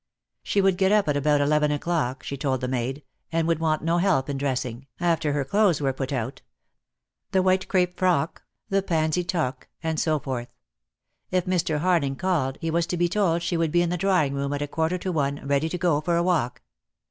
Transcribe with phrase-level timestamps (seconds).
[0.41, 3.83] She would get up at about eleven o'clock, she told the maid, and would want
[3.83, 6.41] no help in dressing, after her clothes were put out;
[7.33, 8.39] the white crepe frock.
[8.39, 8.81] 2;^2 DEAD LOVE HAS CHAINS.
[8.81, 10.47] the pansy toque, and so forth.
[11.29, 11.81] If Mr.
[11.81, 14.63] Hading called, he was to be told she would be in the drawing room at
[14.63, 16.63] a quarter to one ready to go for a walk.